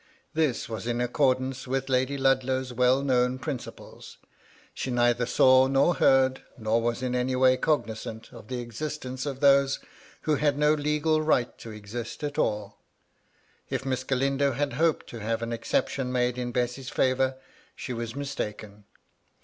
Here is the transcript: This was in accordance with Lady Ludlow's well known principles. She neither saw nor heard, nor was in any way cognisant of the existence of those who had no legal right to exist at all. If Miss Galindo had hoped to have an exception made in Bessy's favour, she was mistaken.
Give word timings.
This 0.33 0.67
was 0.67 0.87
in 0.87 0.99
accordance 0.99 1.67
with 1.67 1.87
Lady 1.87 2.17
Ludlow's 2.17 2.73
well 2.73 3.03
known 3.03 3.37
principles. 3.37 4.17
She 4.73 4.89
neither 4.89 5.27
saw 5.27 5.67
nor 5.67 5.93
heard, 5.93 6.41
nor 6.57 6.81
was 6.81 7.03
in 7.03 7.13
any 7.13 7.35
way 7.35 7.55
cognisant 7.55 8.33
of 8.33 8.47
the 8.47 8.61
existence 8.61 9.27
of 9.27 9.41
those 9.41 9.79
who 10.21 10.37
had 10.37 10.57
no 10.57 10.73
legal 10.73 11.21
right 11.21 11.55
to 11.59 11.69
exist 11.69 12.23
at 12.23 12.39
all. 12.39 12.79
If 13.69 13.85
Miss 13.85 14.03
Galindo 14.03 14.53
had 14.53 14.73
hoped 14.73 15.05
to 15.09 15.19
have 15.19 15.43
an 15.43 15.53
exception 15.53 16.11
made 16.11 16.35
in 16.39 16.51
Bessy's 16.51 16.89
favour, 16.89 17.35
she 17.75 17.93
was 17.93 18.15
mistaken. 18.15 18.85